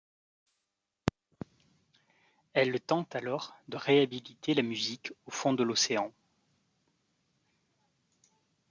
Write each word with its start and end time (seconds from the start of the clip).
Elle 2.53 2.79
tente 2.81 3.13
alors 3.15 3.55
de 3.67 3.77
réhabiliter 3.77 4.55
la 4.55 4.63
musique 4.63 5.13
au 5.27 5.31
fond 5.31 5.53
de 5.53 5.61
l'océan. 5.61 6.11